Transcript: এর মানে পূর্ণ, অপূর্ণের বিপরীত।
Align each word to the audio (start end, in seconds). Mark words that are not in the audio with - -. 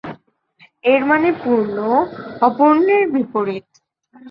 এর 0.83 1.01
মানে 1.05 1.29
পূর্ণ, 1.43 1.77
অপূর্ণের 2.41 3.03
বিপরীত। 3.13 3.67